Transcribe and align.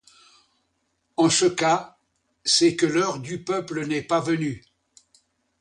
En 1.15 1.29
ce 1.29 1.45
cas, 1.45 1.99
c'est 2.43 2.75
que 2.75 2.87
l'heure 2.87 3.19
du 3.19 3.43
peuple 3.43 3.85
n'est 3.85 4.01
pas 4.01 4.19
venue. 4.19 4.63